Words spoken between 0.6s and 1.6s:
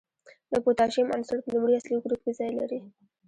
پوتاشیم عنصر په